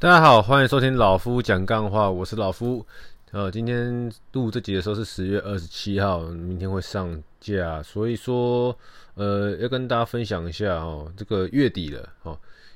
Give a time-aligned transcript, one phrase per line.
[0.00, 2.86] 大家好，欢迎收听老夫讲干话，我是老夫。
[3.32, 8.74] 呃，今天录这集的时候是十月二十七号，明天会上架，所以说，
[9.12, 12.34] 呃，要跟大家分享一下哦，这个月底了哦，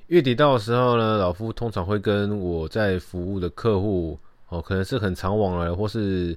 [0.09, 4.19] 月底到的时候呢，老夫通常会跟我在服务的客户
[4.51, 6.37] 哦，可能是很常往来或是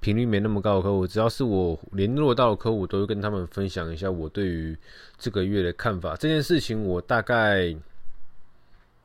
[0.00, 4.74] 频率没那么高的客户，只要是我联络到的客户，都会跟他们分享一下我对于
[5.18, 6.16] 这个月的看法。
[6.16, 7.76] 这件事情我大概。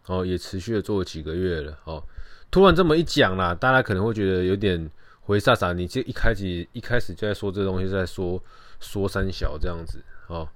[0.07, 1.77] 哦，也持续了做了几个月了。
[1.85, 2.03] 哦，
[2.49, 4.89] 突然这么一讲啦，大家可能会觉得有点
[5.21, 5.73] 回煞煞。
[5.73, 8.41] 你这一开始一开始就在说这东西，在说
[8.79, 10.01] 说三小这样子。
[10.27, 10.47] 哦，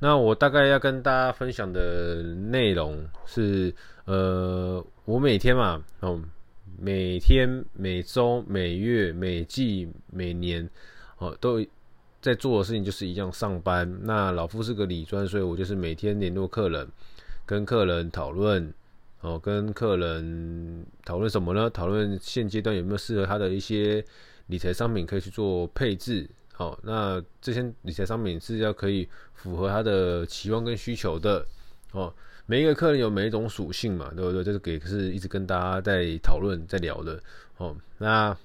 [0.00, 6.20] 那我大概要跟大家分享的内容是，呃，我每天嘛，哦，
[6.78, 10.68] 每天、每周、每月、每季、每年，
[11.16, 11.64] 哦，都
[12.20, 13.90] 在做的事情就是一样上班。
[14.02, 16.86] 那老夫是个理专，所以我就是每天联络客人，
[17.46, 18.70] 跟客人讨论。
[19.20, 21.68] 哦，跟客人讨论什么呢？
[21.68, 24.04] 讨论现阶段有没有适合他的一些
[24.46, 26.28] 理财商品可以去做配置。
[26.52, 31.44] 好，那这些理财商品是要可以符合他的期望跟需求的。
[31.92, 32.12] 哦，
[32.46, 34.44] 每一个客人有每一种属性嘛，对不对？
[34.44, 37.20] 这是给是一直跟大家在讨论在聊的。
[37.56, 38.36] 哦，那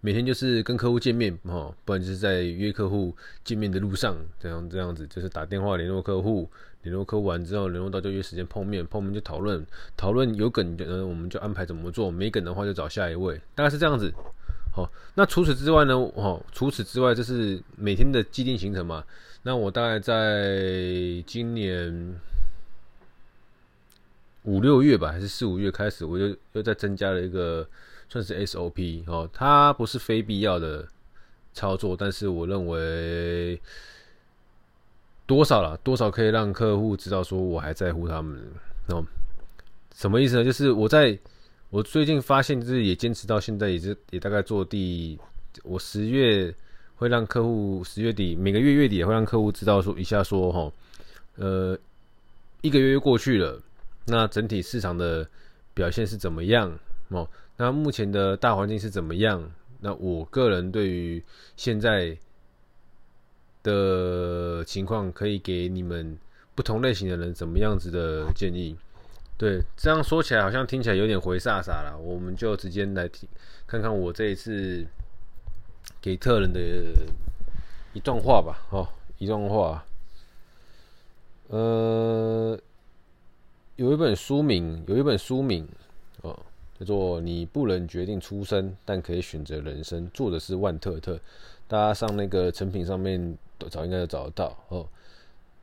[0.00, 6.48] 每天就是跟客户见面，哦，不然就是在约客户见面的路上，这样这样子，就是打电话联络客户。
[6.82, 9.66] 联络客户完之后，联络到就约时间碰面，碰面就讨论，
[9.96, 14.12] 讨论有梗的，我们就安排怎么做；没梗的话就找下一位，大概是这样子。
[14.72, 15.94] 好，那除此之外呢？
[15.94, 19.02] 哦，除此之外，这是每天的既定行程嘛。
[19.42, 22.14] 那我大概在今年
[24.44, 27.66] 五六月吧，还是四五月开始，我就又再增加了一个
[28.08, 30.86] 算是 SOP 哦，它不是非必要的
[31.52, 33.60] 操作，但是我认为。
[35.28, 35.76] 多少了？
[35.78, 38.40] 多少可以让客户知道说我还在乎他们？
[38.90, 39.04] 哦，
[39.92, 40.44] 什么意思呢？
[40.44, 41.18] 就是我在
[41.68, 45.18] 我最近发现，就是也坚持到现在，也是也大概做第，
[45.64, 46.54] 我十月
[46.94, 50.72] 会让客户十月底每个月月底也会让客户知道说一下说哈，
[51.34, 51.76] 呃，
[52.60, 53.60] 一个月又过去了，
[54.04, 55.28] 那整体市场的
[55.74, 56.78] 表现是怎么样？
[57.08, 59.50] 哦，那目前的大环境是怎么样？
[59.80, 61.22] 那我个人对于
[61.56, 62.16] 现在。
[63.66, 66.16] 的情况可以给你们
[66.54, 68.76] 不同类型的人怎么样子的建议？
[69.36, 71.98] 对，这样说起来好像听起来有点回煞煞了。
[71.98, 73.28] 我们就直接来听，
[73.66, 74.86] 看看我这一次
[76.00, 76.60] 给客人的
[77.92, 78.56] 一段话吧。
[78.70, 78.88] 哦，
[79.18, 79.84] 一段话，
[81.48, 82.56] 呃，
[83.74, 85.68] 有一本书名，有一本书名，
[86.78, 91.18] 叫做《你不能决定出生，但可以选择人生》，作者是万特特。
[91.68, 93.36] 大家上那个成品上面。
[93.70, 94.86] 找应该都找得到哦。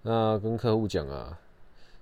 [0.02, 1.40] 那跟客户讲啊，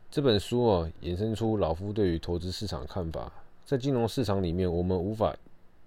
[0.10, 3.30] 这本书哦，衍生出老夫对于投资市场看法。
[3.66, 5.36] 在金融市场里面，我们无法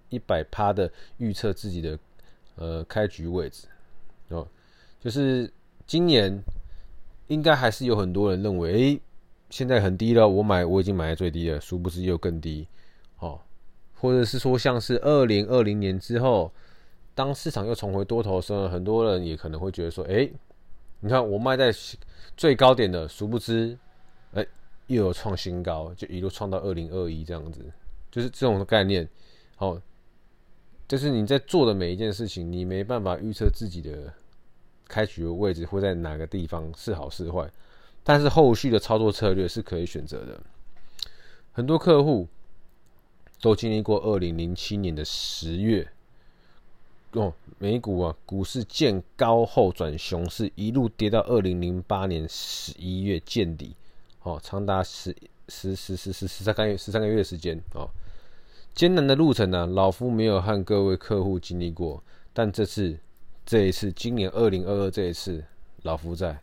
[0.09, 0.87] 一百趴的
[1.17, 1.97] 预测自己的
[2.55, 3.67] 呃开局位置
[4.29, 4.47] 哦。
[4.99, 5.51] 就是
[5.87, 6.39] 今年
[7.25, 9.01] 应该还是有很多人认为，诶，
[9.49, 12.67] 现在很低了，我买我已经买在最低了，殊不知又更低
[13.19, 13.39] 哦。
[13.95, 16.51] 或者是说，像是二零二零年之后。
[17.17, 20.29] 当市场又重回多头的时候，很多人也可能会觉得说：“哎，
[20.99, 21.73] 你看我卖在
[22.35, 23.79] 最高点的，殊不知，
[24.33, 24.45] 哎，
[24.87, 27.61] 又有创新高，就一路创到二零二一这样子，
[28.11, 29.07] 就是这种概念。
[29.55, 29.79] 好，
[30.89, 34.13] 就是你在做的每一件事情，你没办法预测自己的
[34.85, 37.49] 开局的位置会在哪个地方是好是坏，
[38.03, 40.37] 但是后续的操作策略是可以选择的。
[41.53, 42.27] 很多客户
[43.45, 45.87] 都经历过二零零七年的十月。”
[47.13, 53.75] 哦，美股啊，股市见高后转熊市，一路跌到二零零八年十一月见底，
[54.23, 55.15] 哦，长达十
[55.47, 57.87] 十十十十十三个月十三个月的时间哦，
[58.73, 62.97] 艰难的路程呢、啊，老夫没有和各位客户经历过，但这次
[63.45, 65.45] 这一次，今年二零二二这一次，
[65.83, 66.41] 老夫在，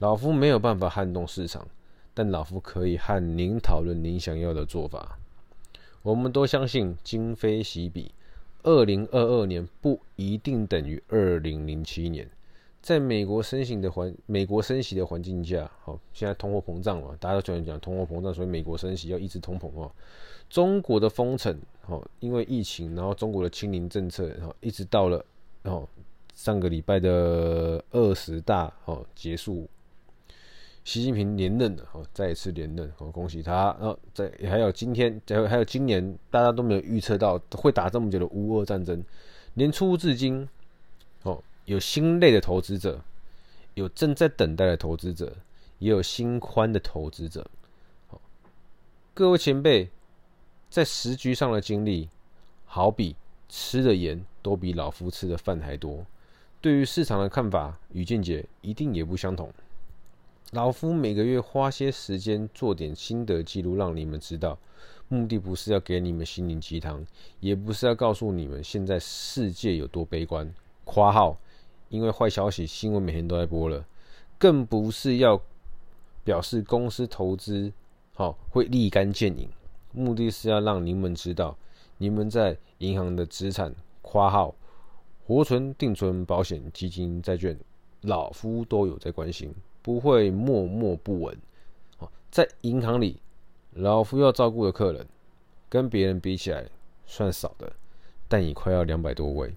[0.00, 1.64] 老夫没有办法撼动市场，
[2.12, 5.16] 但老夫可以和您讨论您想要的做法。
[6.02, 8.12] 我们都相信今非昔比。
[8.64, 12.30] 二零二二年不一定等于二零零七年，
[12.80, 19.90] 在美国升息的环美国升息的环境下，好，现在通货膨胀嘛，大家都喜欢讲通货膨胀，所以美国升息要抑制通膨哦。
[20.48, 25.24] 中国的封城，哦，因为疫情，然后中国的清零政策，然后一直到了
[25.64, 25.88] 哦
[26.34, 29.68] 上个礼拜的二十大哦结束。
[30.84, 33.76] 习近平连任了，哦，再一次连任，哦，恭喜他。
[33.78, 39.02] 然后在还有今天，还有还有今年，大家都没有预测到会打这么久的乌俄战争。
[39.54, 40.48] 年初至今，
[41.22, 43.00] 哦，有心累的投资者，
[43.74, 45.36] 有正在等待的投资者，
[45.78, 47.46] 也有心宽的投资者。
[49.14, 49.88] 各位前辈
[50.68, 52.08] 在时局上的经历，
[52.64, 53.14] 好比
[53.48, 56.04] 吃的盐都比老夫吃的饭还多，
[56.60, 59.52] 对于市场的看法与见解一定也不相同。
[60.50, 64.58] 老夫每个月花些时间做点心得记录，让你们知道，
[65.08, 67.06] 目的不是要给你们心灵鸡汤，
[67.40, 70.52] 也不是要告诉你们现在世界有多悲观。
[70.84, 71.38] 括号，
[71.88, 73.86] 因为坏消息新闻每天都在播了，
[74.38, 75.40] 更不是要
[76.22, 77.72] 表示公司投资
[78.12, 79.48] 好会立竿见影，
[79.92, 81.56] 目的是要让你们知道，
[81.96, 84.54] 你们在银行的资产（括号
[85.26, 87.58] 活存、定存、保险、基金、债券），
[88.02, 89.54] 老夫都有在关心。
[89.82, 91.36] 不会默默不闻。
[91.98, 93.20] 哦在银行里，
[93.74, 95.06] 老夫要照顾的客人，
[95.68, 96.64] 跟别人比起来
[97.04, 97.70] 算少的，
[98.26, 99.52] 但也快要两百多位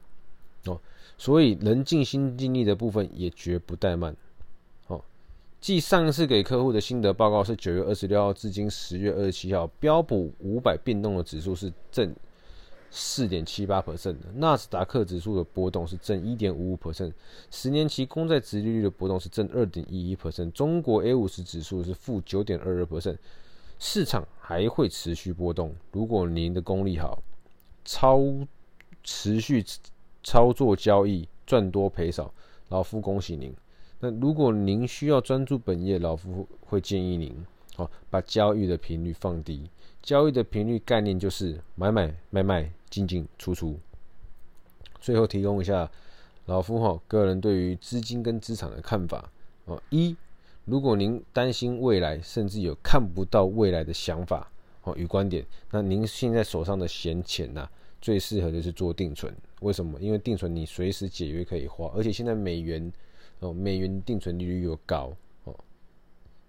[0.66, 0.78] 哦。
[1.18, 4.14] 所以能尽心尽力的部分也绝不怠慢。
[4.88, 5.02] 哦，
[5.62, 12.14] 继上次给客户的心得报告是九月二十六号，至今十月二十七号，标普五百变动的指数是正。
[12.92, 17.12] 四点七八 percent 的纳斯达克指数的波动是正一点五五 percent，
[17.52, 23.18] 十年期公债殖利率的波动是正二点一一 percent，中国 A 五十指数是负九点二二 percent，
[23.80, 25.76] 市场还会持续波动。
[25.92, 27.22] 如果您的功力好，
[27.84, 28.22] 操
[29.04, 29.64] 持续
[30.24, 32.34] 操作交易赚多赔少，
[32.70, 33.54] 老夫恭喜您。
[34.00, 37.36] 那如果您需要专注本业，老夫会建议您，
[37.76, 39.70] 好把交易的频率放低。
[40.06, 42.72] 交易的频率概念就是买买卖卖。
[42.88, 43.78] 进进出出，
[45.02, 45.92] 最后提供一下
[46.46, 49.30] 老夫哈个人对于资金跟资产的看法
[49.66, 49.82] 哦。
[49.90, 50.16] 一，
[50.64, 54.50] 如果您担心未来，甚至有看不到未来的想法
[54.84, 57.68] 哦与观点，那您现在手上的闲钱呐，
[58.00, 59.36] 最适合的是做定存。
[59.60, 60.00] 为什么？
[60.00, 62.90] 因为定存你随时解约可以花，而且现在美元
[63.40, 65.12] 哦美元定存利率又高，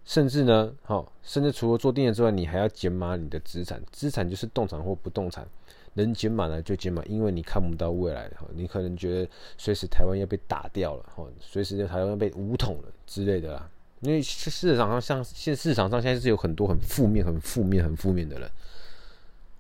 [0.07, 5.47] 甚至呢，好，甚至除了做定存之外，你还要减码你的资产，资产就是动产或不动产。
[5.95, 13.69] 能减码呢就减码，因为你看不到未来哈，你可能觉得随时台湾要被打掉了哈，随时台湾要被武统了之类的啦。
[14.01, 18.51] 因为市场上像现市场上现在是有很多很负面、很负面、很负面的人。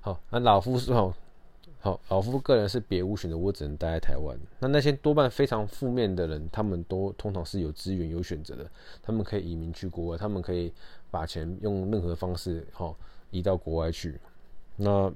[0.01, 1.13] 好，那老夫是好，
[1.87, 4.37] 好老夫个人是别无选择，我只能待在台湾。
[4.59, 8.69] 那那些多半非常负面的人，他们都通常是有资源、有选择的，
[9.01, 10.73] 他们可以移民去国外，他们可以
[11.13, 12.93] 把钱用任何方式哈
[13.31, 14.19] 移到国外去。
[14.75, 15.13] 那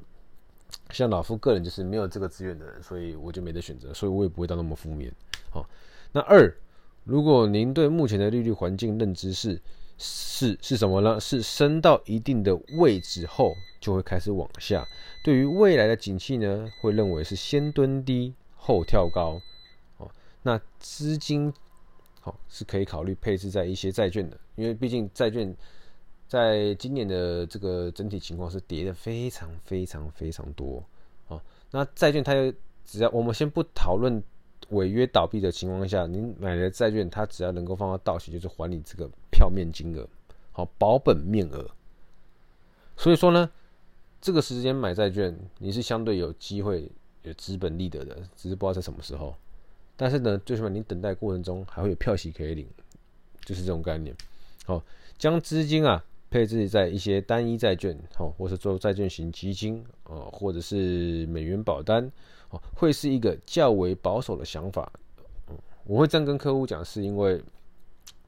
[0.91, 5.13] 像老夫个人就是没有这个资源的人，所以我就没得选择，所以我也不会到那么负面。
[5.51, 5.69] 好，
[6.13, 6.55] 那二，
[7.03, 9.61] 如果您对目前的利率环境认知是
[10.01, 11.21] 是是什么呢？
[11.21, 14.85] 是升到一定的位置后就会开始往下。
[15.23, 19.41] 对于未来的景气呢，会认为是先蹲低后跳高。
[19.99, 20.11] 哦，
[20.43, 21.53] 那资金
[22.21, 25.55] 好是可以考虑配置在一些债券的，因为毕竟债券。
[26.31, 30.81] 在今年的这个整体情况是跌的非常非常非常多
[31.27, 31.43] 啊。
[31.73, 32.33] 那债券它
[32.85, 34.23] 只要我们先不讨论
[34.69, 40.09] 违约倒闭的情况下，您买的债券它只要能够放到到期，就是还你这个票面金额，
[40.53, 41.69] 好保本面额。
[42.97, 43.51] 所以说呢，
[44.21, 46.91] 这个时间买债券你是相对有机会
[47.23, 49.35] 有资本利得的，只是不知道在什么时候。
[49.97, 52.67] 但是呢，最起码你等待过程中还会有票息可以领，
[53.45, 54.15] 就是这种概念。
[54.65, 54.83] 好，
[55.19, 56.05] 将资金啊。
[56.33, 62.09] 配置在一些单一债券，好，或是做债券型基金，哦，或者是美元保单，
[62.51, 64.93] 哦，会是一个较为保守的想法。
[65.85, 67.43] 我会这样跟客户讲，是因为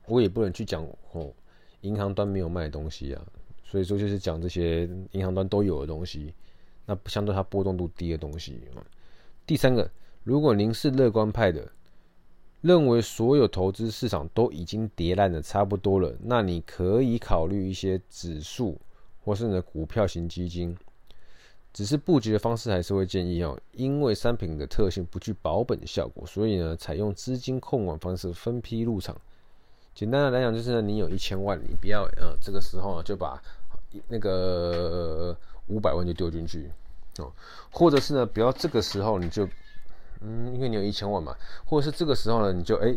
[0.06, 1.32] 我也不能去讲哦，
[1.82, 3.22] 银行端没有卖东西啊，
[3.62, 6.34] 所以说就是讲这些银行端都有的东西，
[6.86, 8.60] 那相对它波动度低的东西。
[9.46, 9.88] 第三个，
[10.24, 11.70] 如果您是乐观派的。
[12.60, 18.80] 认为所有投资市场都已经跌烂的差不多了，那你可以考虑一些指数
[19.24, 20.76] 或是呢股票型基金，
[21.72, 29.16] 只是布局的方式还是会建议哦，因为商品的特性不具保本效果，所以呢采用资金控管方式分批入场。
[29.94, 33.42] 简单的来讲就是呢，你有一千万，你不要呃这个时候就把
[34.08, 35.36] 那个
[35.68, 36.70] 五百万就丢进去
[37.18, 37.32] 哦，
[37.70, 39.48] 或者是呢不要这个时候你就。
[40.24, 42.96] 嗯，因为你有一千万嘛，或者是这个时候呢，你就哎、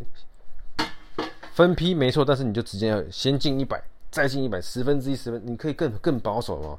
[1.53, 6.77] 分批没错，但是你就直接要先进一百，再进一百，十分之一十分，你可以更更保守哦。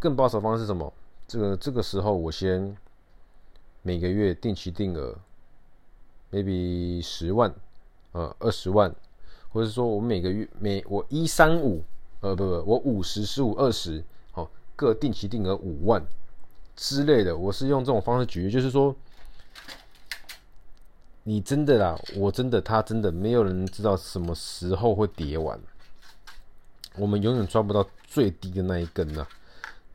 [0.00, 0.90] 更保守方式是什么？
[1.26, 2.76] 这个这个时候我先
[3.82, 5.16] 每个月定期定额
[6.30, 7.54] ，maybe 十万，
[8.12, 8.94] 呃二十万，
[9.50, 11.82] 或者说我每个月每我一三五，
[12.20, 14.02] 呃不不，我五十十五二十，
[14.32, 16.04] 好各定期定额五万
[16.76, 18.94] 之类的，我是用这种方式举例，就是说。
[21.26, 25.58] 你真的啦，我真的，他真的，没有人知道什么时候会跌完。
[26.98, 29.26] 我们永远抓不到最低的那一根呐。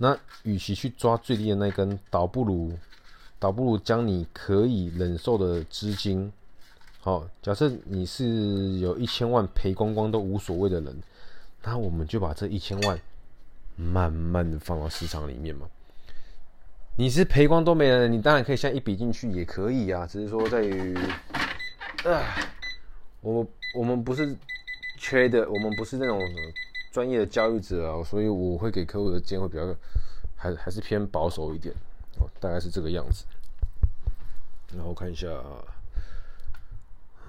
[0.02, 2.72] 那与其去抓最低的那根，倒不如
[3.38, 6.32] 倒不如将你可以忍受的资金，
[7.02, 10.98] 好，假设你是有一千万赔光光都无所谓的人，
[11.64, 12.98] 那我们就把这一千万
[13.76, 15.68] 慢慢的放到市场里面嘛。
[16.96, 20.96] 你是赔光都没了，你当然可以现在一笔进去也可以啊，只是说在于，
[22.06, 22.24] 啊，
[23.20, 24.34] 我我们不是
[24.98, 26.18] 缺的，我们不是那种
[26.92, 29.76] 专业的交易者啊，所以我会给客户的建议会比较
[30.36, 31.74] 还还是偏保守一点
[32.20, 33.26] 哦，大概是这个样子。
[34.76, 35.28] 然后看一下，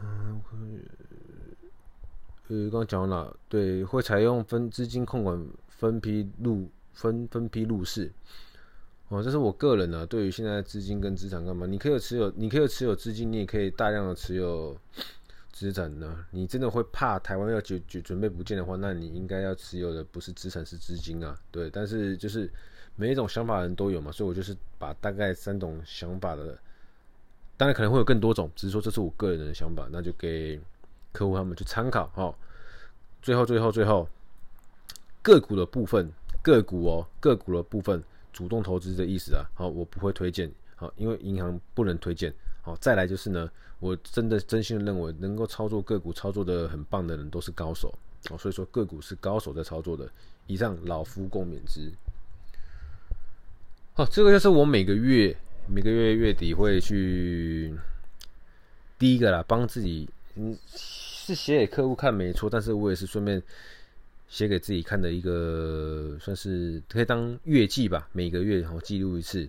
[0.02, 0.40] 嗯，
[2.48, 3.34] 呃，刚刚讲到哪？
[3.48, 8.12] 对，会采用分资金控管分批入分分批入市。
[9.08, 11.66] 哦，这是我个人呢、啊，对于现在资金跟资产干嘛？
[11.66, 14.76] 你可以持有，你可以持有资金，你也可以大量的持有
[15.60, 16.24] 资产呢。
[16.30, 21.38] 你真的会怕台湾要准准准备不见的话，那你应该要持有的不是资产，是资金啊。
[21.50, 22.50] 对，但是就是
[22.96, 26.58] 每一种想法的人都有嘛，所以我就是把大概三种想法的，
[27.58, 30.58] 当然可能会有更多种，只是说这是我个人的想法，那就给
[31.12, 32.06] 客户他们去参考。
[32.08, 32.34] 哈，
[33.20, 34.08] 最后最后最后
[35.20, 36.10] 个股的部分，
[36.42, 38.02] 个股哦，个股的部分。
[38.32, 47.92] 主动投资的意思啊，好，我不会推荐，好，因为银行不能推荐，好，再来就是呢，我真的真心认为，能够操作个股操作的很棒的人都是高手，
[48.30, 50.08] 哦，所以说个股是高手在操作的。
[50.46, 51.92] 以上老夫共勉之。
[53.94, 55.36] 好，这个就是我每个月
[55.66, 57.74] 每个月月底会去
[58.98, 63.42] 第一个啦，帮自己，嗯，是写给客户看没错，但是我也是顺便。
[64.28, 69.48] 写给自己看的一个，算是可以当月记吧，每个月然后记录一次。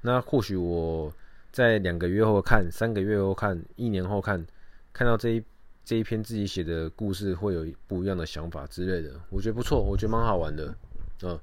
[0.00, 1.14] 那或许我
[1.52, 4.44] 在两个月后看，三个月后看，一年后看，
[4.92, 5.42] 看到这一
[5.84, 9.20] 这一篇自己写的故事，会有不一样的想法之类的。
[9.30, 10.74] 我觉得不错，我觉得蛮好玩的，
[11.22, 11.40] 啊。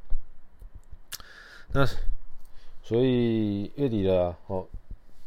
[1.73, 1.85] 那
[2.83, 4.65] 所以月底了，哦，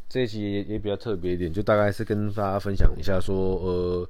[0.08, 4.08] 这一集也也比较特别一点，就大概是跟大家分享一下说，呃。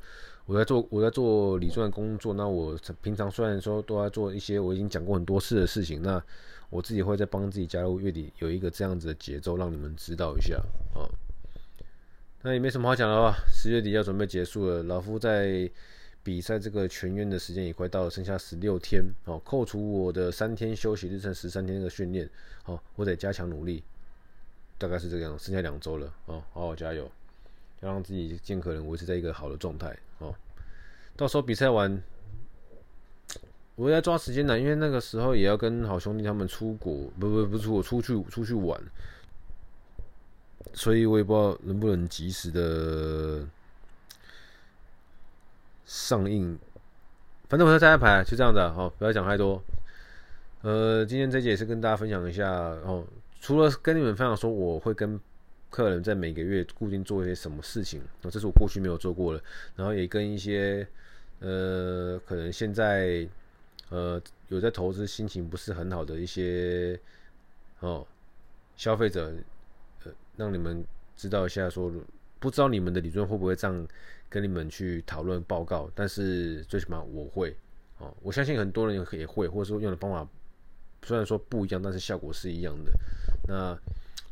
[0.50, 6.20] 我在做我在做理专的工作，那我平常虽然说都在做一些我已经讲过很多次的事情，那
[6.70, 10.56] 我自己会再帮自己加入月底有一个这样子的节奏，让你们知道一下
[10.92, 11.06] 啊。
[12.42, 13.36] 那也没什么好讲了吧？
[13.46, 15.70] 十月底要准备结束了，老夫在
[16.24, 22.28] 比赛这个全员的时间也快到了，剩下十六天哦，扣除我的三天休息日，剩十三天的训练，
[22.64, 23.84] 哦，我得加强努力，
[24.76, 27.08] 大概是这个样，剩下两周了哦，好好加油。
[27.80, 30.34] 要让自己尽可能维持在一个好的状态哦。
[31.16, 32.02] 到时候比赛完，
[33.74, 38.80] 我要抓时间呢，因为那个时候也要跟好兄弟他们出国，不不不出国，出去出去玩，
[40.72, 43.44] 所以我也不知道能不能及时的
[45.84, 46.58] 上映。
[47.48, 49.62] 反正我在再安排，就这样子啊，不要讲太多。
[50.62, 53.04] 呃，今天这集也是跟大家分享一下哦，
[53.40, 55.20] 除了跟你们分享说我会跟。
[55.70, 58.02] 客人在每个月固定做一些什么事情？
[58.22, 59.40] 那这是我过去没有做过的。
[59.76, 60.84] 然后也跟一些
[61.38, 63.24] 呃，可能现在
[63.88, 66.98] 呃有在投资、心情不是很好的一些
[67.78, 68.04] 哦
[68.76, 69.32] 消费者，
[70.04, 70.84] 呃，让你们
[71.16, 71.92] 知道一下，说
[72.40, 73.88] 不知道你们的理论会不会这样
[74.28, 77.56] 跟你们去讨论报告，但是最起码我会
[77.98, 80.28] 哦，我相信很多人也会，或者说用的方法
[81.04, 82.90] 虽然说不一样，但是效果是一样的。
[83.46, 83.78] 那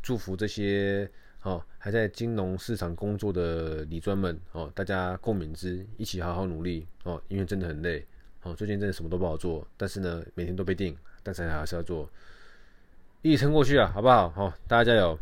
[0.03, 1.09] 祝福这些。
[1.49, 8.07] 哦，还在金融市场工作的李专们，哦，大家共勉之，一起好好努力哦，因为真的很累，
[8.43, 12.07] 哦，最近真的什么都不好做，但是呢，每天都被定，但是还是要做，
[13.23, 14.29] 一起撑过去啊，好不好？
[14.29, 15.19] 好，大家加油！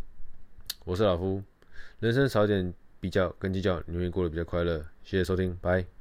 [0.85, 1.41] 我是老夫，
[2.01, 4.85] 人生少一点比较跟计较，你会过得比较快乐。
[5.05, 5.96] 谢谢收听，拜。